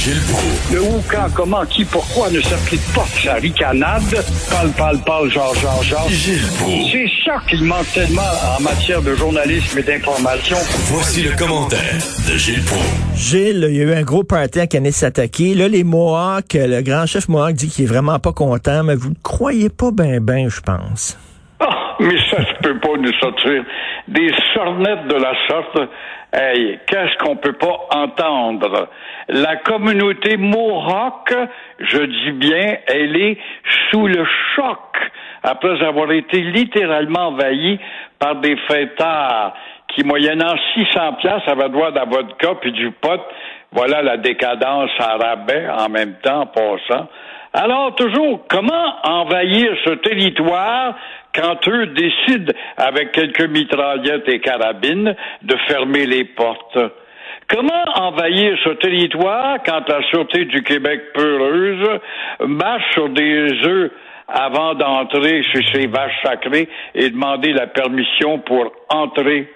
Gilles 0.00 0.22
Proulx. 0.32 0.72
Le 0.72 0.80
où, 0.80 1.02
quand, 1.10 1.26
comment, 1.34 1.66
qui, 1.66 1.84
pourquoi 1.84 2.30
ne 2.30 2.40
s'applique 2.40 2.80
pas 2.94 3.04
sa 3.22 3.34
ricanade? 3.34 4.00
Parle, 4.48 4.70
parle, 4.70 4.98
parle, 5.04 5.30
genre, 5.30 5.54
genre, 5.56 5.82
genre. 5.82 6.08
Gilles 6.08 6.40
Proulx. 6.58 6.90
C'est 6.90 7.10
ça 7.22 7.36
qu'il 7.46 7.62
manque 7.64 7.92
tellement 7.92 8.22
en 8.56 8.62
matière 8.62 9.02
de 9.02 9.14
journalisme 9.14 9.78
et 9.78 9.82
d'information. 9.82 10.56
Voici 10.90 11.22
le 11.22 11.36
commentaire 11.36 11.98
de 12.26 12.38
Gilles 12.38 12.64
Proulx. 12.64 13.14
Gilles, 13.14 13.66
il 13.68 13.76
y 13.76 13.80
a 13.82 13.84
eu 13.84 13.92
un 13.92 14.02
gros 14.02 14.24
party 14.24 14.60
à 14.60 14.66
Kanesatake. 14.66 15.54
Là, 15.54 15.68
les 15.68 15.84
Mohawks, 15.84 16.54
le 16.54 16.80
grand 16.80 17.04
chef 17.04 17.28
Mohawk 17.28 17.52
dit 17.52 17.68
qu'il 17.68 17.84
est 17.84 17.88
vraiment 17.88 18.18
pas 18.18 18.32
content, 18.32 18.82
mais 18.82 18.94
vous 18.94 19.10
ne 19.10 19.20
croyez 19.22 19.68
pas 19.68 19.90
ben 19.92 20.18
ben, 20.18 20.48
je 20.48 20.62
pense. 20.62 21.18
Ah, 21.60 21.96
mais 22.00 22.16
ça 22.30 22.38
ne 22.38 22.62
peut 22.62 22.80
pas 22.80 22.96
nous 22.96 23.12
sortir 23.20 23.64
des 24.08 24.32
sornettes 24.54 25.08
de 25.08 25.16
la 25.16 25.34
sorte. 25.46 25.90
Hey, 26.32 26.78
qu'est-ce 26.86 27.16
qu'on 27.18 27.36
peut 27.36 27.54
pas 27.54 27.88
entendre? 27.90 28.88
La 29.28 29.56
communauté 29.56 30.36
Mohawk, 30.36 31.34
je 31.80 32.02
dis 32.02 32.32
bien, 32.32 32.76
elle 32.86 33.16
est 33.16 33.38
sous 33.90 34.06
le 34.06 34.24
choc 34.54 34.78
après 35.42 35.82
avoir 35.82 36.12
été 36.12 36.40
littéralement 36.40 37.28
envahie 37.28 37.80
par 38.20 38.36
des 38.36 38.56
fêtards 38.68 39.54
qui, 39.88 40.04
moyennant 40.04 40.54
600 40.74 41.14
pièces 41.14 41.42
avaient 41.48 41.68
droit 41.68 41.90
d'un 41.90 42.04
vodka 42.04 42.54
puis 42.60 42.70
du 42.72 42.92
pot. 42.92 43.20
Voilà 43.72 44.00
la 44.02 44.16
décadence 44.16 44.90
à 45.00 45.16
rabais 45.16 45.68
en 45.68 45.88
même 45.88 46.14
temps, 46.22 46.42
en 46.42 46.46
passant. 46.46 47.08
Alors, 47.52 47.96
toujours, 47.96 48.46
comment 48.48 48.94
envahir 49.02 49.72
ce 49.84 49.94
territoire 49.94 50.94
quand 51.34 51.68
eux 51.68 51.86
décident, 51.86 52.52
avec 52.76 53.12
quelques 53.12 53.48
mitraillettes 53.48 54.28
et 54.28 54.40
carabines, 54.40 55.14
de 55.42 55.56
fermer 55.68 56.06
les 56.06 56.24
portes? 56.24 56.78
Comment 57.48 57.84
envahir 57.96 58.56
ce 58.62 58.70
territoire 58.70 59.58
quand 59.66 59.88
la 59.88 60.02
Sûreté 60.10 60.44
du 60.44 60.62
Québec 60.62 61.12
peureuse 61.12 62.00
marche 62.46 62.92
sur 62.92 63.08
des 63.08 63.48
œufs 63.66 63.90
avant 64.28 64.74
d'entrer 64.74 65.42
chez 65.42 65.62
ces 65.72 65.86
vaches 65.88 66.22
sacrées 66.22 66.68
et 66.94 67.10
demander 67.10 67.52
la 67.52 67.66
permission 67.66 68.38
pour 68.38 68.72
entrer? 68.88 69.52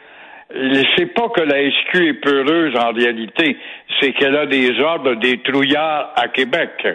C'est 0.96 1.14
pas 1.14 1.28
que 1.28 1.42
la 1.42 1.70
SQ 1.70 1.96
est 1.96 2.14
peureuse 2.14 2.76
en 2.76 2.92
réalité, 2.92 3.56
c'est 4.00 4.12
qu'elle 4.12 4.36
a 4.36 4.46
des 4.46 4.78
ordres 4.80 5.14
des 5.14 5.38
trouillards 5.42 6.12
à 6.16 6.28
Québec. 6.28 6.86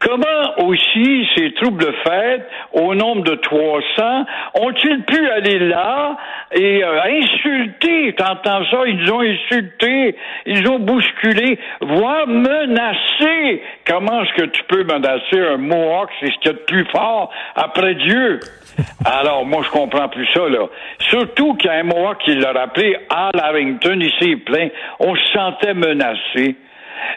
Comment 0.00 0.66
aussi 0.66 1.28
ces 1.36 1.52
troubles 1.52 1.92
fêtes, 2.04 2.48
au 2.72 2.94
nombre 2.94 3.22
de 3.22 3.34
300, 3.34 4.24
ont-ils 4.54 5.02
pu 5.02 5.28
aller 5.28 5.58
là 5.58 6.16
et 6.52 6.82
euh, 6.82 7.02
insulter, 7.02 8.14
t'entends 8.14 8.64
ça, 8.70 8.78
ils 8.86 9.12
ont 9.12 9.20
insulté, 9.20 10.16
ils 10.46 10.66
ont 10.70 10.78
bousculé, 10.78 11.58
voire 11.82 12.26
menacé? 12.26 13.62
Comment 13.86 14.22
est-ce 14.22 14.42
que 14.42 14.46
tu 14.46 14.62
peux 14.64 14.84
menacer 14.84 15.38
un 15.38 15.58
Mohawk, 15.58 16.08
c'est 16.18 16.32
ce 16.32 16.38
qu'il 16.38 16.46
y 16.46 16.54
a 16.54 16.58
de 16.58 16.64
plus 16.64 16.86
fort 16.86 17.30
après 17.54 17.94
Dieu? 17.96 18.40
Alors, 19.04 19.44
moi, 19.44 19.60
je 19.64 19.68
comprends 19.68 20.08
plus 20.08 20.26
ça, 20.32 20.48
là. 20.48 20.66
Surtout 21.10 21.56
qu'il 21.56 21.70
y 21.70 21.74
a 21.74 21.76
un 21.76 21.82
Mohawk 21.82 22.18
qui 22.24 22.34
l'a 22.36 22.52
rappelé, 22.52 22.96
Al 23.10 23.38
Harrington, 23.38 23.98
il 24.00 24.12
s'est 24.18 24.36
plaint, 24.36 24.72
on 24.98 25.14
se 25.14 25.32
sentait 25.34 25.74
menacé. 25.74 26.56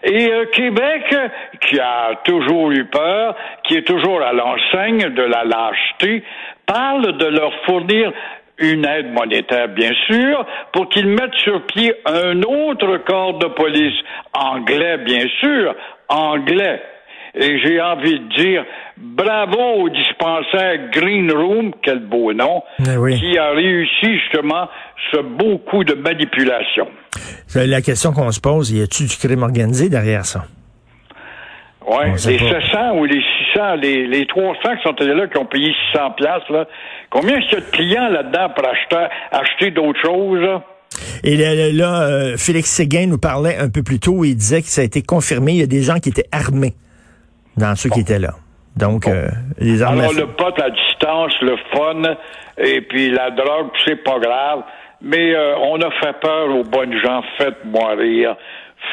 Et 0.03 0.31
euh, 0.31 0.45
Québec, 0.47 1.15
qui 1.61 1.79
a 1.79 2.15
toujours 2.25 2.71
eu 2.71 2.85
peur, 2.85 3.35
qui 3.63 3.75
est 3.75 3.87
toujours 3.87 4.21
à 4.21 4.33
l'enseigne 4.33 5.09
de 5.09 5.23
la 5.23 5.43
lâcheté, 5.43 6.23
parle 6.65 7.17
de 7.17 7.25
leur 7.25 7.53
fournir 7.65 8.11
une 8.59 8.85
aide 8.85 9.11
monétaire, 9.11 9.69
bien 9.69 9.91
sûr, 10.07 10.45
pour 10.71 10.89
qu'ils 10.89 11.07
mettent 11.07 11.35
sur 11.35 11.65
pied 11.65 11.93
un 12.05 12.41
autre 12.43 12.97
corps 12.97 13.39
de 13.39 13.47
police, 13.47 13.99
anglais, 14.33 14.97
bien 14.97 15.25
sûr, 15.39 15.75
anglais. 16.07 16.81
Et 17.35 17.57
j'ai 17.63 17.81
envie 17.81 18.19
de 18.19 18.35
dire 18.43 18.63
bravo 18.97 19.81
au 19.83 19.89
dispensaire 19.89 20.89
Green 20.91 21.31
Room, 21.31 21.71
quel 21.81 21.99
beau 21.99 22.31
nom, 22.33 22.61
Eh 22.87 22.95
oui. 22.97 23.19
qui 23.19 23.37
a 23.39 23.49
réussi 23.51 24.19
justement 24.19 24.67
ce 25.11 25.19
beau 25.21 25.57
coup 25.57 25.83
de 25.83 25.93
manipulation. 25.95 26.87
La 27.55 27.81
question 27.81 28.11
qu'on 28.13 28.31
se 28.31 28.39
pose, 28.39 28.71
y 28.71 28.81
a-tu 28.83 29.05
du 29.05 29.15
crime 29.17 29.41
organisé 29.43 29.89
derrière 29.89 30.25
ça? 30.25 30.45
Oui, 31.87 32.05
les 32.27 32.37
pas. 32.37 32.61
700 32.61 32.97
ou 32.97 33.05
les 33.05 33.21
600, 33.53 33.75
les, 33.81 34.07
les 34.07 34.25
300 34.27 34.59
qui 34.77 34.83
sont 34.83 34.95
allés 35.01 35.13
là, 35.15 35.27
qui 35.27 35.37
ont 35.37 35.45
payé 35.45 35.73
600 35.91 36.11
piastres, 36.11 36.51
là, 36.51 36.65
combien 37.09 37.37
est-ce 37.39 37.49
qu'il 37.49 37.59
y 37.59 37.61
a 37.61 37.65
de 37.65 37.71
clients 37.71 38.09
là-dedans 38.09 38.49
pour 38.55 38.65
acheter, 38.67 39.07
acheter 39.31 39.71
d'autres 39.71 39.99
choses? 40.01 40.39
là? 40.39 40.63
Et 41.23 41.35
là, 41.35 41.55
là, 41.55 41.71
là, 41.73 42.01
euh, 42.03 42.37
Félix 42.37 42.69
Séguin 42.69 43.07
nous 43.07 43.17
parlait 43.17 43.57
un 43.57 43.69
peu 43.69 43.83
plus 43.83 43.99
tôt, 43.99 44.23
il 44.23 44.35
disait 44.35 44.61
que 44.61 44.67
ça 44.67 44.81
a 44.81 44.83
été 44.85 45.01
confirmé, 45.01 45.53
il 45.53 45.57
y 45.59 45.63
a 45.63 45.67
des 45.67 45.81
gens 45.81 45.99
qui 45.99 46.09
étaient 46.09 46.27
armés 46.31 46.73
dans 47.57 47.75
ceux 47.75 47.89
qui 47.89 48.01
étaient 48.01 48.19
là. 48.19 48.33
Donc, 48.75 49.07
euh, 49.07 49.27
les 49.59 49.81
armes 49.81 49.99
Alors, 49.99 50.13
le 50.13 50.27
pot 50.27 50.59
à 50.59 50.69
distance, 50.69 51.33
le 51.41 51.57
fun, 51.73 52.15
et 52.57 52.81
puis 52.81 53.11
la 53.11 53.29
drogue, 53.29 53.69
c'est 53.85 54.03
pas 54.03 54.19
grave. 54.19 54.63
Mais 55.01 55.35
euh, 55.35 55.57
on 55.57 55.79
a 55.81 55.91
fait 56.01 56.19
peur 56.21 56.49
aux 56.49 56.63
bonnes 56.63 56.97
gens. 57.03 57.21
Faites-moi 57.37 57.95
rire. 57.95 58.35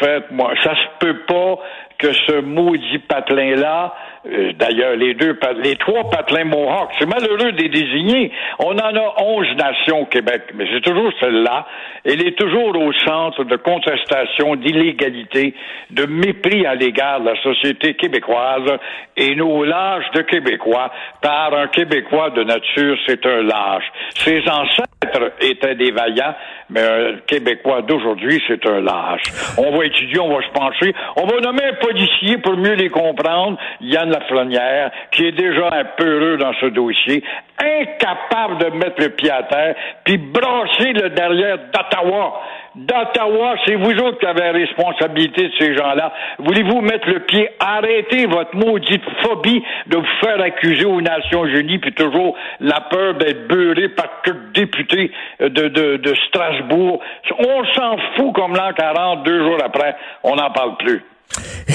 Faites-moi. 0.01 0.53
Ça 0.63 0.75
se 0.75 1.07
peut 1.07 1.19
pas 1.27 1.59
que 1.99 2.13
ce 2.13 2.41
maudit 2.41 2.99
patelin-là, 2.99 3.95
euh, 4.27 4.53
d'ailleurs, 4.53 4.97
les 4.97 5.15
deux, 5.15 5.39
les 5.63 5.77
trois 5.77 6.11
patelins 6.11 6.45
Mohawks, 6.45 6.93
c'est 6.99 7.07
malheureux 7.07 7.53
de 7.53 7.63
les 7.63 7.71
désigner. 7.71 8.31
On 8.59 8.73
en 8.73 8.95
a 8.95 9.15
onze 9.23 9.49
nations 9.57 10.03
au 10.03 10.07
Québec, 10.07 10.43
mais 10.55 10.67
c'est 10.71 10.83
toujours 10.83 11.11
celle-là. 11.21 11.67
Elle 12.05 12.27
est 12.27 12.39
toujours 12.39 12.77
au 12.77 12.93
centre 12.93 13.45
de 13.45 13.57
contestation, 13.57 14.57
d'illégalité, 14.57 15.55
de 15.91 16.05
mépris 16.05 16.67
à 16.67 16.75
l'égard 16.75 17.21
de 17.21 17.31
la 17.31 17.43
société 17.43 17.95
québécoise 17.95 18.71
et 19.17 19.35
nos 19.35 19.65
lâches 19.65 20.11
de 20.15 20.21
Québécois. 20.21 20.91
Par 21.23 21.55
un 21.55 21.69
Québécois 21.69 22.31
de 22.31 22.45
nature, 22.45 22.99
c'est 23.07 23.25
un 23.25 23.43
lâche. 23.43 23.85
Ses 24.11 24.43
ancêtres 24.49 25.33
étaient 25.41 25.77
des 25.77 25.93
vaillants, 25.93 26.35
mais 26.71 26.81
un 26.83 27.17
Québécois 27.27 27.83
d'aujourd'hui, 27.83 28.43
c'est 28.47 28.65
un 28.67 28.81
lâche. 28.81 29.23
On 29.59 29.77
va 29.77 29.85
étudier, 29.85 30.21
on 30.21 30.35
va 30.35 30.43
se 30.43 30.51
pencher, 30.53 30.95
on 31.17 31.27
va 31.27 31.41
nommer 31.41 31.65
un 31.65 31.75
policier 31.75 32.39
pour 32.39 32.57
mieux 32.57 32.75
les 32.75 32.89
comprendre, 32.89 33.59
Yann 33.81 34.11
Lafrenière, 34.11 34.91
qui 35.11 35.27
est 35.27 35.33
déjà 35.33 35.69
un 35.73 35.85
peu 35.97 36.07
heureux 36.07 36.37
dans 36.37 36.53
ce 36.61 36.67
dossier, 36.67 37.23
incapable 37.59 38.59
de 38.59 38.77
mettre 38.77 39.01
le 39.03 39.11
pied 39.11 39.31
à 39.31 39.43
terre, 39.43 39.75
puis 40.05 40.17
brasser 40.19 40.93
le 40.93 41.11
derrière 41.11 41.59
d'Ottawa. 41.59 42.41
D'Ottawa, 42.77 43.57
c'est 43.67 43.75
vous 43.75 43.99
autres 43.99 44.19
qui 44.19 44.27
avez 44.27 44.41
la 44.41 44.53
responsabilité 44.53 45.49
de 45.49 45.53
ces 45.59 45.77
gens-là. 45.77 46.13
Voulez-vous 46.39 46.81
mettre 46.81 47.09
le 47.09 47.21
pied, 47.21 47.49
arrêtez 47.59 48.27
votre 48.27 48.55
maudite 48.55 49.03
phobie 49.23 49.63
de 49.89 49.97
vous 49.97 50.21
faire 50.21 50.41
accuser 50.41 50.85
aux 50.85 51.01
Nations 51.01 51.45
Unies, 51.45 51.79
puis 51.79 51.93
toujours 51.93 52.37
la 52.61 52.81
peur 52.83 53.15
d'être 53.15 53.49
beurré 53.49 53.89
par 53.89 54.23
quelques 54.23 54.53
députés 54.55 55.11
de, 55.41 55.49
de, 55.49 55.97
de 55.97 56.15
Strasbourg? 56.29 57.01
On 57.39 57.65
s'en 57.75 57.97
fout 58.17 58.33
comme 58.35 58.55
l'an 58.55 58.73
40, 58.73 59.25
deux 59.25 59.43
jours 59.43 59.59
après, 59.65 59.97
on 60.23 60.37
n'en 60.37 60.51
parle 60.51 60.77
plus. 60.77 61.03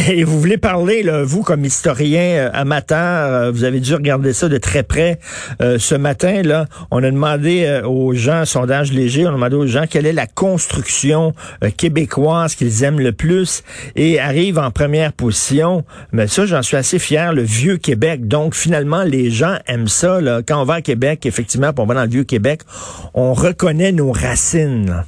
Et 0.09 0.23
vous 0.23 0.39
voulez 0.39 0.57
parler, 0.57 1.03
là, 1.03 1.23
vous, 1.23 1.41
comme 1.41 1.63
historien 1.65 2.21
euh, 2.21 2.49
amateur, 2.53 3.33
euh, 3.33 3.51
vous 3.51 3.63
avez 3.63 3.79
dû 3.79 3.93
regarder 3.95 4.33
ça 4.33 4.49
de 4.49 4.57
très 4.57 4.83
près. 4.83 5.19
Euh, 5.61 5.79
ce 5.79 5.95
matin, 5.95 6.41
là, 6.43 6.65
on 6.91 7.03
a 7.03 7.09
demandé 7.09 7.65
euh, 7.65 7.87
aux 7.87 8.13
gens, 8.13 8.45
sondage 8.45 8.91
léger, 8.91 9.25
on 9.25 9.29
a 9.29 9.33
demandé 9.33 9.55
aux 9.55 9.67
gens 9.67 9.85
quelle 9.89 10.05
est 10.05 10.13
la 10.13 10.27
construction 10.27 11.33
québécoise 11.77 12.55
qu'ils 12.55 12.83
aiment 12.83 12.99
le 12.99 13.13
plus 13.13 13.63
et 13.95 14.19
arrive 14.19 14.59
en 14.59 14.71
première 14.71 15.13
position. 15.13 15.85
Mais 16.11 16.27
ça, 16.27 16.45
j'en 16.45 16.61
suis 16.61 16.77
assez 16.77 16.99
fier, 16.99 17.33
le 17.33 17.41
vieux 17.41 17.77
Québec. 17.77 18.27
Donc, 18.27 18.55
finalement, 18.55 19.03
les 19.03 19.31
gens 19.31 19.55
aiment 19.67 19.87
ça. 19.87 20.19
Quand 20.47 20.61
on 20.61 20.65
va 20.65 20.75
à 20.75 20.81
Québec, 20.81 21.25
effectivement, 21.25 21.71
puis 21.71 21.81
on 21.81 21.85
va 21.85 21.95
dans 21.95 22.03
le 22.03 22.09
vieux 22.09 22.23
Québec, 22.23 22.61
on 23.13 23.33
reconnaît 23.33 23.91
nos 23.91 24.11
racines. 24.11 24.87
là. 24.87 25.05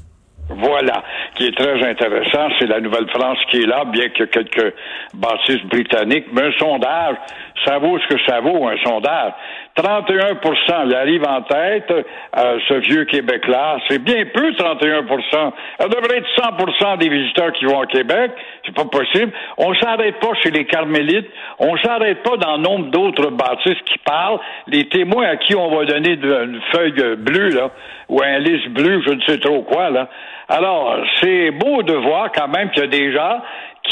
Voilà, 0.49 1.03
qui 1.37 1.45
est 1.45 1.55
très 1.55 1.87
intéressant, 1.87 2.49
c'est 2.59 2.65
la 2.65 2.79
Nouvelle-France 2.79 3.37
qui 3.51 3.57
est 3.57 3.67
là, 3.67 3.85
bien 3.85 4.05
ait 4.05 4.27
quelques 4.27 4.73
bâtisses 5.13 5.63
britanniques, 5.65 6.25
mais 6.33 6.47
un 6.47 6.51
sondage, 6.57 7.15
ça 7.63 7.77
vaut 7.77 7.99
ce 7.99 8.07
que 8.07 8.19
ça 8.27 8.39
vaut, 8.39 8.67
un 8.67 8.77
sondage. 8.83 9.33
31% 9.77 10.87
il 10.87 10.95
arrive 10.95 11.23
en 11.23 11.41
tête, 11.43 11.91
euh, 11.91 12.59
ce 12.67 12.73
vieux 12.75 13.05
Québec-là. 13.05 13.77
C'est 13.87 13.99
bien 13.99 14.25
peu, 14.33 14.51
31% 14.51 15.53
Ça 15.79 15.87
devrait 15.87 16.17
être 16.17 16.29
100% 16.35 16.97
des 16.97 17.09
visiteurs 17.09 17.51
qui 17.53 17.65
vont 17.65 17.81
au 17.81 17.85
Québec. 17.85 18.31
C'est 18.65 18.75
pas 18.75 18.85
possible. 18.85 19.31
On 19.57 19.73
s'arrête 19.75 20.19
pas 20.19 20.33
chez 20.41 20.51
les 20.51 20.65
Carmélites. 20.65 21.29
On 21.59 21.77
s'arrête 21.77 22.23
pas 22.23 22.37
dans 22.37 22.57
nombre 22.57 22.89
d'autres 22.91 23.29
bâtisses 23.29 23.81
qui 23.85 23.97
parlent. 23.99 24.39
Les 24.67 24.87
témoins 24.89 25.27
à 25.27 25.37
qui 25.37 25.55
on 25.55 25.69
va 25.69 25.85
donner 25.85 26.13
une 26.13 26.61
feuille 26.73 27.15
bleue, 27.17 27.49
là, 27.49 27.69
ou 28.09 28.21
un 28.21 28.39
liste 28.39 28.69
bleu, 28.69 29.01
je 29.05 29.11
ne 29.11 29.21
sais 29.21 29.37
trop 29.37 29.61
quoi, 29.61 29.89
là. 29.89 30.09
Alors, 30.49 30.95
c'est 31.21 31.51
beau 31.51 31.83
de 31.83 31.93
voir 31.93 32.31
quand 32.31 32.47
même 32.47 32.69
qu'il 32.71 32.83
y 32.83 32.85
a 32.85 32.87
des 32.87 33.11
gens 33.11 33.41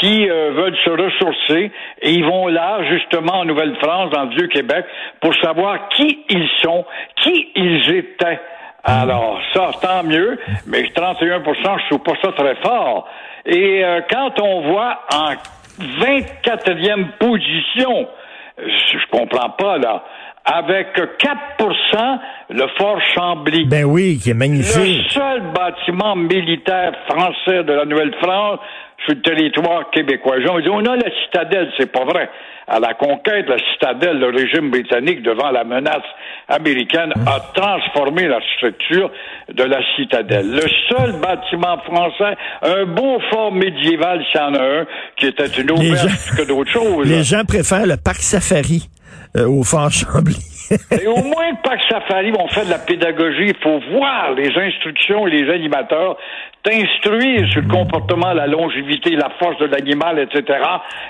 qui 0.00 0.28
euh, 0.28 0.52
veulent 0.52 0.76
se 0.84 0.90
ressourcer 0.90 1.70
et 2.02 2.12
ils 2.12 2.24
vont 2.24 2.48
là, 2.48 2.80
justement, 2.90 3.40
en 3.40 3.44
Nouvelle-France, 3.44 4.10
dans 4.10 4.24
le 4.24 4.30
Vieux-Québec, 4.36 4.84
pour 5.20 5.34
savoir 5.36 5.88
qui 5.90 6.24
ils 6.28 6.48
sont, 6.62 6.84
qui 7.22 7.48
ils 7.54 7.94
étaient. 7.94 8.40
Alors, 8.84 9.40
ça, 9.52 9.70
tant 9.82 10.04
mieux, 10.04 10.38
mais 10.66 10.82
31% 10.82 11.42
je 11.44 11.88
trouve 11.88 12.02
pas 12.02 12.14
ça 12.22 12.32
très 12.32 12.54
fort. 12.56 13.08
Et 13.44 13.84
euh, 13.84 14.00
quand 14.08 14.40
on 14.40 14.60
voit 14.70 15.00
en 15.12 15.34
24e 15.78 17.12
position. 17.18 18.08
Je, 18.58 18.98
je 18.98 19.06
comprends 19.10 19.50
pas, 19.50 19.78
là. 19.78 20.04
Avec 20.44 20.96
4% 20.96 22.18
le 22.50 22.68
fort 22.78 23.00
Chambly. 23.14 23.64
Ben 23.64 23.84
oui, 23.84 24.18
qui 24.22 24.30
est 24.30 24.34
magnifique. 24.34 25.04
Le 25.04 25.10
seul 25.10 25.42
bâtiment 25.52 26.14
militaire 26.14 26.92
français 27.08 27.64
de 27.64 27.72
la 27.72 27.84
Nouvelle-France 27.84 28.60
sur 29.04 29.14
le 29.14 29.22
territoire 29.22 29.90
québécois. 29.90 30.36
On 30.50 30.60
dit, 30.60 30.68
on 30.68 30.84
a 30.84 30.96
la 30.96 31.10
citadelle, 31.24 31.70
c'est 31.78 31.90
pas 31.90 32.04
vrai. 32.04 32.28
À 32.68 32.80
la 32.80 32.94
conquête, 32.94 33.46
la 33.48 33.58
citadelle, 33.72 34.18
le 34.18 34.28
régime 34.28 34.70
britannique, 34.70 35.22
devant 35.22 35.50
la 35.50 35.62
menace 35.62 36.02
américaine, 36.48 37.12
a 37.26 37.40
transformé 37.54 38.26
la 38.26 38.40
structure 38.56 39.10
de 39.52 39.62
la 39.62 39.78
citadelle. 39.94 40.50
Le 40.50 40.68
seul 40.88 41.12
bâtiment 41.20 41.78
français, 41.78 42.36
un 42.62 42.84
beau 42.86 43.20
fort 43.30 43.52
médiéval, 43.52 44.24
s'il 44.32 44.40
y 44.40 44.44
en 44.44 44.54
a 44.54 44.62
un, 44.62 44.86
qui 45.16 45.26
était 45.26 45.46
une 45.46 45.70
auberge 45.70 46.36
que 46.36 46.46
d'autres 46.46 46.70
choses. 46.70 47.06
Les 47.06 47.22
gens 47.22 47.44
préfèrent 47.46 47.86
le 47.86 47.96
parc 47.96 48.18
safari 48.18 48.88
euh, 49.36 49.46
au 49.46 49.62
fort 49.62 49.90
Chambly. 49.90 50.36
et 51.00 51.06
au 51.06 51.22
moins, 51.22 51.50
le 51.50 51.62
parc 51.62 51.80
safari, 51.88 52.32
on 52.36 52.48
fait 52.48 52.64
de 52.64 52.70
la 52.70 52.78
pédagogie. 52.78 53.48
Il 53.48 53.62
faut 53.62 53.80
voir 53.92 54.32
les 54.32 54.50
instructions 54.56 55.26
et 55.26 55.30
les 55.30 55.52
animateurs 55.52 56.16
t'instruire 56.66 57.48
sur 57.52 57.62
le 57.62 57.68
comportement, 57.68 58.32
la 58.32 58.46
longévité, 58.46 59.10
la 59.10 59.30
force 59.38 59.58
de 59.58 59.66
l'animal, 59.66 60.18
etc. 60.18 60.58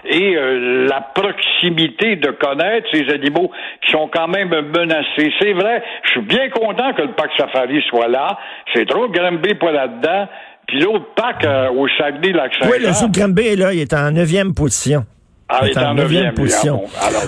Et 0.04 0.36
euh, 0.36 0.86
la 0.86 1.00
proximité 1.00 2.16
de 2.16 2.30
connaître 2.32 2.86
ces 2.92 3.08
animaux 3.12 3.50
qui 3.82 3.92
sont 3.92 4.08
quand 4.12 4.28
même 4.28 4.50
menacés. 4.50 5.32
C'est 5.40 5.54
vrai, 5.54 5.82
je 6.04 6.10
suis 6.10 6.20
bien 6.20 6.50
content 6.50 6.92
que 6.92 7.02
le 7.02 7.12
parc 7.12 7.30
safari 7.38 7.82
soit 7.88 8.08
là. 8.08 8.38
C'est 8.74 8.86
trop 8.86 9.08
Granby 9.08 9.54
pas 9.54 9.72
là-dedans. 9.72 10.28
Puis 10.68 10.80
l'autre 10.80 11.06
parc 11.14 11.44
euh, 11.44 11.70
au 11.70 11.88
Saguenay-Lac-Saint-Jean... 11.88 12.70
Oui, 12.70 12.84
le 12.84 12.92
zoo 12.92 13.08
Granby 13.08 13.46
est 13.46 13.56
là, 13.56 13.72
il 13.72 13.80
est 13.80 13.94
en 13.94 14.10
neuvième 14.10 14.52
position. 14.52 15.04
Ah, 15.48 15.60
il 15.62 15.70
est 15.70 15.78
en 15.78 15.94
neuvième 15.94 16.34
position. 16.34 16.82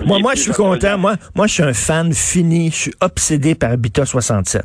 moi, 0.05 0.19
moi, 0.19 0.35
je 0.35 0.41
suis 0.41 0.53
content. 0.53 0.99
Moi, 0.99 1.15
moi, 1.37 1.47
je 1.47 1.53
suis 1.55 1.63
un 1.63 1.73
fan 1.73 2.13
fini. 2.13 2.71
Je 2.71 2.77
suis 2.77 2.95
obsédé 3.01 3.55
par 3.55 3.71
Habitat 3.71 4.07
67. 4.07 4.63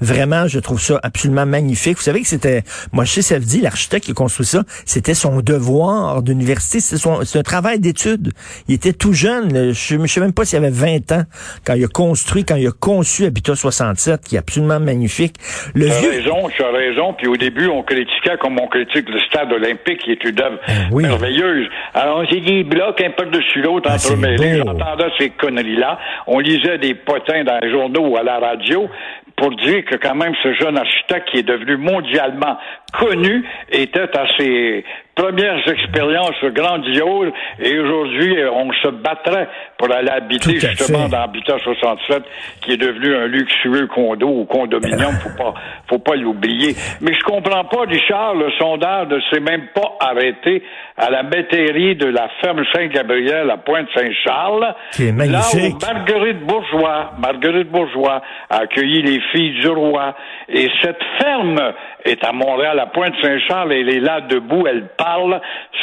Vraiment, 0.00 0.46
je 0.46 0.60
trouve 0.60 0.80
ça 0.80 1.00
absolument 1.02 1.44
magnifique. 1.44 1.96
Vous 1.96 2.02
savez 2.02 2.20
que 2.20 2.28
c'était 2.28 2.62
Moshe 2.92 3.18
Safdie, 3.18 3.60
l'architecte 3.60 4.04
qui 4.04 4.12
a 4.12 4.14
construit 4.14 4.46
ça. 4.46 4.62
C'était 4.86 5.14
son 5.14 5.40
devoir 5.40 6.22
d'université. 6.22 6.80
C'est 6.80 7.38
un 7.38 7.42
travail 7.42 7.80
d'étude. 7.80 8.32
Il 8.68 8.74
était 8.74 8.92
tout 8.92 9.12
jeune. 9.12 9.72
Je 9.72 9.96
ne 9.96 10.06
sais 10.06 10.20
même 10.20 10.32
pas 10.32 10.44
s'il 10.44 10.58
avait 10.58 10.70
20 10.70 11.12
ans 11.12 11.24
quand 11.66 11.74
il 11.74 11.84
a 11.84 11.88
construit, 11.88 12.44
quand 12.44 12.56
il 12.56 12.68
a 12.68 12.72
conçu 12.72 13.24
Habitat 13.24 13.56
67, 13.56 14.20
qui 14.22 14.36
est 14.36 14.38
absolument 14.38 14.78
magnifique. 14.78 15.36
Le 15.74 15.86
tu 15.86 15.92
as 15.92 16.10
raison, 16.10 16.48
tu 16.54 16.62
as 16.62 16.70
raison. 16.70 17.14
Puis 17.14 17.26
au 17.26 17.36
début, 17.36 17.66
on 17.66 17.82
critiquait 17.82 18.36
comme 18.40 18.60
on 18.60 18.68
critique 18.68 19.08
le 19.08 19.18
stade 19.20 19.52
olympique, 19.52 20.02
qui 20.04 20.12
est 20.12 20.24
une 20.24 20.40
œuvre 20.40 20.58
ben 20.92 21.00
merveilleuse. 21.02 21.68
Alors, 21.94 22.18
on 22.18 22.26
s'est 22.26 22.40
dit, 22.40 22.64
bloc 22.64 22.96
qu'un 22.96 23.10
peu 23.10 23.26
dessus 23.26 23.60
l'autre 23.60 23.88
ah, 23.90 23.96
entre 23.96 24.16
mêlés. 24.16 24.58
J'entendais 24.58 25.10
ces 25.18 25.30
conneries-là. 25.30 25.98
On 26.26 26.38
lisait 26.38 26.78
des 26.78 26.94
potins 26.94 27.44
dans 27.44 27.58
les 27.58 27.70
journaux 27.70 28.08
ou 28.08 28.16
à 28.16 28.22
la 28.22 28.38
radio 28.38 28.88
pour 29.36 29.54
dire 29.56 29.84
que 29.84 29.96
quand 29.96 30.14
même 30.14 30.34
ce 30.42 30.54
jeune 30.54 30.78
architecte 30.78 31.28
qui 31.30 31.38
est 31.38 31.42
devenu 31.42 31.76
mondialement 31.76 32.58
connu 32.98 33.44
était 33.70 34.16
à 34.16 34.26
ses 34.38 34.84
premières 35.14 35.66
expériences 35.68 36.42
grandioses 36.54 37.32
et 37.58 37.78
aujourd'hui 37.78 38.36
on 38.52 38.72
se 38.72 38.88
battrait 38.88 39.48
pour 39.78 39.92
aller 39.92 40.10
habiter 40.10 40.58
justement 40.58 41.08
dans 41.08 41.22
Habitat 41.22 41.58
67 41.58 42.22
qui 42.62 42.72
est 42.72 42.76
devenu 42.76 43.14
un 43.14 43.26
luxueux 43.26 43.86
condo 43.88 44.28
ou 44.28 44.44
condominium 44.44 45.12
faut 45.22 45.36
pas 45.36 45.54
faut 45.88 45.98
pas 45.98 46.16
l'oublier. 46.16 46.74
Mais 47.00 47.12
je 47.14 47.22
comprends 47.24 47.64
pas 47.64 47.82
Richard 47.86 48.34
le 48.34 48.50
sondage 48.58 49.08
ne 49.08 49.20
s'est 49.30 49.40
même 49.40 49.68
pas 49.74 49.96
arrêté 50.00 50.62
à 50.96 51.10
la 51.10 51.22
métairie 51.22 51.96
de 51.96 52.06
la 52.06 52.28
ferme 52.40 52.62
Saint-Gabriel 52.72 53.50
à 53.50 53.56
Pointe-Saint-Charles 53.56 54.74
magnifique 55.12 55.82
là 55.82 55.88
où 55.90 55.94
Marguerite 55.94 56.40
Bourgeois 56.46 57.12
Marguerite 57.18 57.70
Bourgeois 57.70 58.22
a 58.50 58.60
accueilli 58.60 59.02
les 59.02 59.20
filles 59.32 59.60
du 59.60 59.68
roi. 59.68 60.14
Et 60.48 60.68
cette 60.82 61.02
ferme 61.18 61.72
est 62.04 62.24
à 62.24 62.32
Montréal, 62.32 62.78
à 62.78 62.86
Pointe-Saint-Charles, 62.86 63.72
elle 63.72 63.88
est 63.88 64.00
là 64.00 64.20
debout, 64.20 64.66
elle 64.66 64.88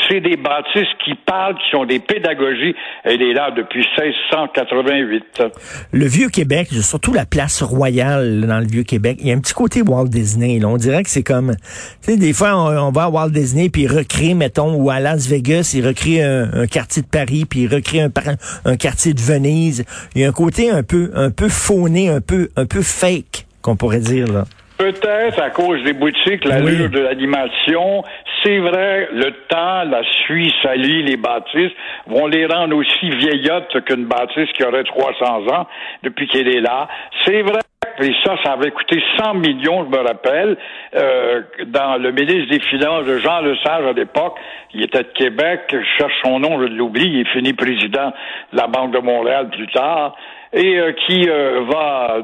C'est 0.08 0.22
des 0.22 0.38
bâtisses 0.38 0.88
qui 1.04 1.14
parlent, 1.14 1.56
qui 1.56 1.70
sont 1.72 1.86
des 1.86 2.00
pédagogies. 2.00 2.76
Elle 3.04 3.22
est 3.22 3.34
là 3.34 3.52
depuis 3.52 3.86
1688. 3.98 5.44
Le 5.92 6.06
Vieux-Québec, 6.06 6.70
surtout 6.82 7.14
la 7.14 7.26
place 7.26 7.62
royale 7.62 8.42
dans 8.48 8.60
le 8.60 8.66
Vieux-Québec, 8.66 9.18
il 9.22 9.28
y 9.28 9.32
a 9.32 9.36
un 9.36 9.40
petit 9.40 9.54
côté 9.54 9.82
Walt 9.82 10.08
Disney. 10.08 10.60
Là. 10.60 10.68
On 10.68 10.78
dirait 10.78 11.04
que 11.04 11.10
c'est 11.10 11.24
comme, 11.24 11.56
tu 11.56 12.12
sais, 12.12 12.18
des 12.18 12.34
fois, 12.34 12.56
on, 12.56 12.92
va 12.92 13.04
à 13.04 13.10
Walt 13.10 13.30
Disney, 13.30 13.70
puis 13.70 13.88
recrée, 13.88 14.34
mettons, 14.34 14.74
ou 14.74 14.90
à 14.90 15.00
Las 15.00 15.28
Vegas, 15.28 15.74
il 15.76 15.86
recrée 15.86 16.24
un, 16.24 16.66
quartier 16.68 17.02
de 17.02 17.08
Paris, 17.08 17.46
puis 17.50 17.62
il 17.62 17.74
recrée 17.74 18.02
un, 18.02 18.10
un 18.66 18.78
quartier 18.78 19.14
de 19.14 19.22
Venise. 19.22 19.86
Il 20.16 20.22
y 20.22 20.26
a 20.26 20.30
un 20.30 20.34
côté 20.34 20.72
un 20.72 20.84
peu, 20.84 21.12
un 21.14 21.30
peu 21.30 21.50
fauné, 21.50 22.10
un 22.10 22.22
peu, 22.22 22.50
un 22.56 22.66
peu 22.66 22.82
fake, 22.82 23.46
qu'on 23.62 23.76
pourrait 23.76 24.00
dire, 24.00 24.28
là. 24.28 24.46
Peut-être 24.80 25.42
à 25.42 25.50
cause 25.50 25.84
des 25.84 25.92
boutiques, 25.92 26.46
l'allure 26.46 26.90
de 26.90 27.02
l'animation. 27.02 28.02
C'est 28.42 28.60
vrai, 28.60 29.10
le 29.12 29.32
temps, 29.50 29.84
la 29.84 30.04
suie 30.24 30.54
salit 30.64 31.04
les 31.04 31.18
bâtisses 31.18 31.74
vont 32.08 32.28
les 32.28 32.46
rendre 32.46 32.78
aussi 32.78 33.10
vieillottes 33.10 33.84
qu'une 33.84 34.06
bâtisse 34.06 34.50
qui 34.56 34.64
aurait 34.64 34.86
300 34.86 35.48
ans 35.54 35.68
depuis 36.02 36.30
qu'elle 36.30 36.48
est 36.48 36.62
là. 36.62 36.88
C'est 37.26 37.42
vrai. 37.42 37.60
Et 38.02 38.14
ça, 38.24 38.38
ça 38.42 38.54
avait 38.54 38.72
coûté 38.72 39.04
100 39.18 39.34
millions, 39.34 39.84
je 39.84 39.98
me 39.98 40.02
rappelle, 40.02 40.56
euh, 40.96 41.42
dans 41.66 42.02
le 42.02 42.12
ministre 42.12 42.50
des 42.50 42.62
Finances 42.62 43.06
de 43.06 43.18
Jean 43.18 43.42
Lesage 43.42 43.86
à 43.86 43.92
l'époque. 43.92 44.38
Il 44.74 44.84
était 44.84 45.04
de 45.04 45.12
Québec, 45.14 45.62
je 45.72 45.84
cherche 45.98 46.14
son 46.24 46.40
nom, 46.40 46.62
je 46.62 46.68
l'oublie, 46.68 47.06
il 47.06 47.20
est 47.22 47.34
fini 47.34 47.52
président 47.52 48.14
de 48.54 48.58
la 48.58 48.68
Banque 48.68 48.94
de 48.94 49.00
Montréal 49.00 49.50
plus 49.50 49.68
tard, 49.68 50.16
et 50.54 50.80
euh, 50.80 50.94
qui 51.06 51.28
euh, 51.28 51.66
va 51.70 52.20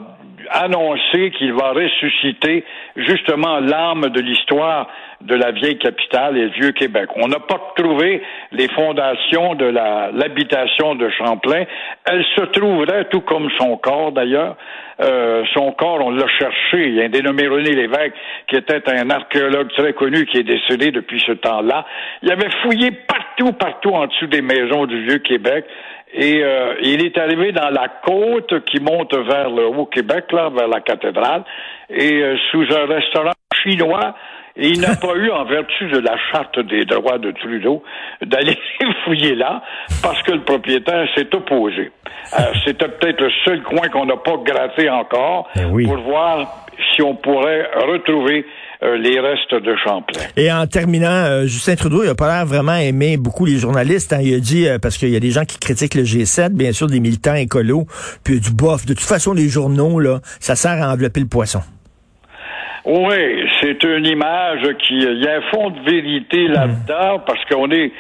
annoncé 0.50 1.32
qu'il 1.32 1.54
va 1.54 1.72
ressusciter 1.72 2.64
justement 2.96 3.60
l'âme 3.60 4.10
de 4.10 4.22
l'histoire 4.22 4.88
de 5.22 5.36
la 5.36 5.52
vieille 5.52 5.78
capitale 5.78 6.38
et 6.38 6.44
le 6.44 6.50
vieux 6.50 6.72
Québec. 6.72 7.10
On 7.16 7.28
n'a 7.28 7.40
pas 7.40 7.60
trouvé 7.76 8.22
les 8.52 8.68
fondations 8.70 9.56
de 9.56 9.66
l'habitation 9.66 10.96
de 10.96 11.10
Champlain. 11.10 11.64
Elle 12.06 12.24
se 12.36 12.42
trouverait, 12.42 13.06
tout 13.06 13.22
comme 13.22 13.50
son 13.58 13.78
corps 13.78 14.12
d'ailleurs, 14.12 14.56
euh, 15.02 15.44
son 15.54 15.72
corps, 15.72 16.00
on 16.02 16.12
l'a 16.12 16.28
cherché. 16.28 16.88
Il 16.88 16.96
y 16.96 17.02
a 17.02 17.06
un 17.06 17.10
dénommé 17.10 17.48
René 17.48 17.72
Lévesque, 17.72 18.14
qui 18.48 18.56
était 18.56 18.90
un 18.90 19.10
archéologue 19.10 19.70
très 19.74 19.94
connu, 19.94 20.26
qui 20.26 20.38
est 20.38 20.44
décédé 20.44 20.92
depuis 20.92 21.22
ce 21.26 21.34
temps-là. 21.34 21.86
Il 22.22 22.32
avait 22.32 22.50
fouillé 22.62 22.92
partout, 22.92 23.52
partout 23.54 23.92
en 23.92 24.08
dessous 24.08 24.28
des 24.28 24.42
maisons 24.42 24.86
du 24.86 25.06
vieux 25.06 25.20
Québec. 25.20 25.66
Et 26.14 26.44
euh, 26.44 26.76
il 26.82 27.06
est 27.06 27.18
arrivé 27.18 27.52
dans 27.52 27.70
la 27.70 27.88
côte 28.06 28.64
qui 28.66 28.80
monte 28.80 29.14
vers 29.14 29.50
le 29.50 29.68
Haut-Québec, 29.68 30.32
là, 30.32 30.50
vers 30.50 30.68
la 30.68 30.80
cathédrale, 30.80 31.44
et 31.90 32.22
euh, 32.22 32.38
sous 32.52 32.64
un 32.74 32.86
restaurant 32.86 33.34
chinois, 33.62 34.16
et 34.56 34.70
il 34.70 34.80
n'a 34.80 34.96
pas 35.02 35.14
eu, 35.16 35.30
en 35.32 35.44
vertu 35.44 35.88
de 35.88 36.00
la 36.00 36.16
charte 36.32 36.60
des 36.60 36.86
droits 36.86 37.18
de 37.18 37.32
Trudeau, 37.32 37.84
d'aller 38.22 38.58
fouiller 39.04 39.36
là, 39.36 39.62
parce 40.02 40.22
que 40.24 40.32
le 40.32 40.42
propriétaire 40.42 41.08
s'est 41.16 41.34
opposé. 41.36 41.92
Euh, 42.34 42.44
c'était 42.64 42.88
peut-être 42.88 43.22
le 43.22 43.32
seul 43.44 43.62
coin 43.64 43.90
qu'on 43.90 44.06
n'a 44.06 44.18
pas 44.18 44.38
gratté 44.38 44.90
encore 44.90 45.50
ben 45.56 45.86
pour 45.86 45.98
voir 45.98 46.66
si 46.94 47.02
on 47.02 47.16
pourrait 47.16 47.70
retrouver 47.76 48.46
euh, 48.84 48.98
les 48.98 49.20
restes 49.20 49.54
de 49.54 49.76
Champlain. 49.84 50.22
Et 50.38 50.52
en 50.52 50.68
terminant, 50.68 51.08
euh, 51.08 51.42
Justin 51.44 51.76
Trudeau, 51.76 52.04
il 52.04 52.10
a 52.10 52.16
pas 52.16 52.28
l'air 52.28 52.46
vraiment 52.46 52.76
aimé 52.76 53.18
beaucoup 53.18 53.46
les 53.46 53.58
journalistes. 53.58 54.14
Hein. 54.14 54.20
Il 54.22 54.36
a 54.36 54.40
dit, 54.40 54.68
euh, 54.68 54.80
parce 54.80 54.98
qu'il 54.98 55.10
y 55.10 55.16
a 55.16 55.20
des 55.20 55.32
gens 55.32 55.46
qui 55.46 55.60
critiquent 55.60 55.96
le 55.96 56.04
G7, 56.04 56.50
bien 56.50 56.72
sûr, 56.72 56.88
des 56.88 57.00
militants 57.00 57.36
écolos, 57.36 57.86
puis 58.24 58.40
du 58.40 58.52
bof. 58.52 58.86
De 58.86 58.94
toute 58.94 59.04
façon, 59.08 59.34
les 59.34 59.48
journaux, 59.48 60.00
là, 60.00 60.20
ça 60.40 60.56
sert 60.56 60.84
à 60.84 60.92
envelopper 60.92 61.22
le 61.22 61.28
poisson. 61.28 61.62
Oui, 62.86 63.50
c'est 63.62 63.84
une 63.84 64.06
image 64.06 64.62
qui, 64.86 64.98
il 65.00 65.24
y 65.24 65.28
a 65.28 65.38
un 65.38 65.42
fond 65.52 65.72
de 65.72 65.90
vérité 65.90 66.48
là-dedans 66.48 67.20
parce 67.26 67.44
qu'on 67.46 67.72
est 67.72 67.92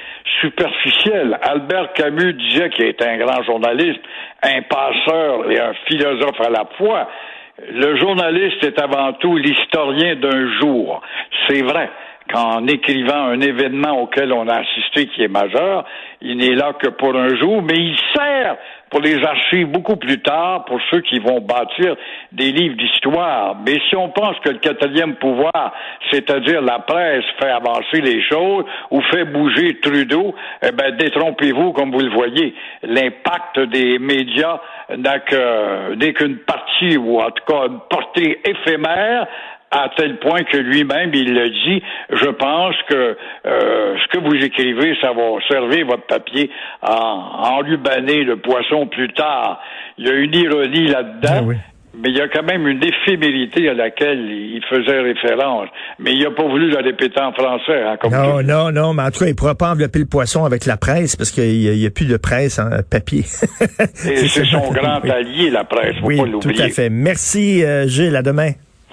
superficiel. 0.42 1.40
Albert 1.42 1.94
Camus 1.94 2.34
disait 2.34 2.70
qu'il 2.70 2.86
était 2.86 3.08
un 3.08 3.18
grand 3.18 3.42
journaliste, 3.44 4.02
un 4.44 4.62
passeur 4.62 5.50
et 5.50 5.60
un 5.60 5.74
philosophe 5.88 6.40
à 6.40 6.52
la 6.52 6.66
fois 6.78 7.10
le 7.58 7.98
journaliste 7.98 8.64
est 8.64 8.80
avant 8.82 9.14
tout 9.14 9.38
l'historien 9.38 10.16
d'un 10.16 10.60
jour. 10.60 11.02
C'est 11.48 11.62
vrai 11.62 11.90
qu'en 12.32 12.66
écrivant 12.68 13.28
un 13.28 13.40
événement 13.40 14.02
auquel 14.02 14.34
on 14.34 14.48
a 14.48 14.56
assisté 14.56 15.08
qui 15.08 15.24
est 15.24 15.30
majeur, 15.30 15.86
il 16.26 16.38
n'est 16.38 16.56
là 16.56 16.74
que 16.74 16.90
pour 16.90 17.16
un 17.16 17.36
jour, 17.36 17.62
mais 17.62 17.76
il 17.76 17.96
sert 18.16 18.58
pour 18.90 19.00
les 19.02 19.24
archives 19.24 19.68
beaucoup 19.68 19.96
plus 19.96 20.22
tard, 20.22 20.66
pour 20.66 20.80
ceux 20.90 21.02
qui 21.02 21.20
vont 21.20 21.42
bâtir 21.42 21.96
des 22.32 22.52
livres 22.52 22.78
d'histoire. 22.78 23.58
Mais 23.66 23.78
si 23.90 23.96
on 23.96 24.10
pense 24.10 24.40
que 24.40 24.50
le 24.50 24.60
quatrième 24.60 25.16
pouvoir, 25.16 25.74
c'est-à-dire 26.12 26.62
la 26.62 26.80
presse, 26.80 27.26
fait 27.40 27.50
avancer 27.50 28.02
les 28.02 28.22
choses 28.24 28.66
ou 28.92 29.02
fait 29.12 29.26
bouger 29.26 29.80
Trudeau, 29.82 30.34
eh 30.64 30.72
ben, 30.72 30.96
détrompez-vous, 30.96 31.74
comme 31.74 31.92
vous 31.92 32.00
le 32.00 32.12
voyez. 32.12 32.56
L'impact 32.84 33.60
des 33.72 34.00
médias 34.00 34.60
n'a 34.98 35.20
qu'une 35.20 36.38
partie, 36.40 36.98
ou 36.98 37.20
en 37.20 37.32
tout 37.32 37.44
cas 37.46 37.68
une 37.68 37.80
portée 37.90 38.40
éphémère, 38.46 39.28
à 39.72 39.90
tel 39.98 40.18
point 40.20 40.44
que 40.44 40.58
lui-même, 40.58 41.12
il 41.14 41.34
le 41.34 41.50
dit, 41.50 41.84
je 42.12 42.30
pense 42.30 42.76
que 42.90 43.18
euh, 43.46 43.96
ce 43.98 44.18
que 44.18 44.24
vous 44.24 44.36
écrivez, 44.44 44.96
ça 45.02 45.12
va 45.12 45.24
servir 45.50 45.86
votre 45.86 46.06
papier 46.08 46.50
à 46.82 47.52
enlubaner 47.54 48.24
le 48.24 48.38
poisson 48.38 48.88
plus 48.88 49.12
tard. 49.14 49.60
Il 49.98 50.08
y 50.08 50.10
a 50.10 50.14
une 50.14 50.34
ironie 50.34 50.88
là-dedans. 50.88 51.50
Ah 51.52 51.72
mais 52.02 52.10
il 52.10 52.18
y 52.18 52.22
a 52.22 52.28
quand 52.28 52.44
même 52.44 52.68
une 52.68 52.82
éphémérité 52.84 53.70
à 53.70 53.74
laquelle 53.74 54.20
il 54.20 54.62
faisait 54.70 55.00
référence. 55.00 55.70
Mais 56.00 56.14
il 56.14 56.24
n'a 56.24 56.32
pas 56.32 56.44
voulu 56.44 56.70
la 56.70 56.82
répéter 56.82 57.20
en 57.22 57.32
français. 57.32 57.84
Hein, 57.84 57.98
comme 58.02 58.12
non, 58.12 58.44
non, 58.44 58.72
non, 58.72 58.94
mais 58.94 59.04
en 59.04 59.12
tout 59.12 59.20
cas, 59.20 59.26
il 59.28 59.30
ne 59.30 59.36
pourra 59.36 59.56
pas 59.56 59.72
envelopper 59.72 60.00
le 60.00 60.06
poisson 60.06 60.44
avec 60.44 60.66
la 60.66 60.78
presse 60.78 61.16
parce 61.16 61.32
qu'il 61.32 61.58
n'y 61.60 61.86
a, 61.86 61.90
plus 61.90 62.06
de 62.06 62.18
presse 62.18 62.60
en 62.60 62.70
papier. 62.90 63.24
c'est 63.94 64.28
son 64.28 64.72
grand 64.72 65.00
allié, 65.10 65.50
la 65.50 65.64
presse. 65.64 65.96
Faut 66.02 66.08
oui, 66.08 66.18
pas 66.18 66.26
tout 66.40 66.62
à 66.62 66.70
fait. 66.70 66.90
Merci, 66.90 67.64
euh, 67.64 67.88
Gilles. 67.88 68.16
À 68.16 68.22
demain. 68.22 68.52